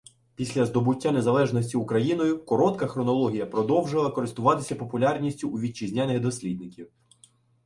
Після 0.35 0.65
здобуття 0.65 1.11
незалежності 1.11 1.77
Україною 1.77 2.45
«коротка» 2.45 2.87
хронологія 2.87 3.45
продовжила 3.45 4.11
користуватися 4.11 4.75
популярністю 4.75 5.49
у 5.49 5.59
вітчизняних 5.59 6.19
дослідників. 6.19 6.91